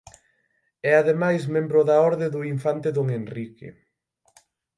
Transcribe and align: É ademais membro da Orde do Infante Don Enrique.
É 0.91 0.93
ademais 0.97 1.41
membro 1.55 1.79
da 1.89 1.97
Orde 2.09 2.27
do 2.35 2.41
Infante 2.53 2.89
Don 2.95 3.07
Enrique. 3.19 3.67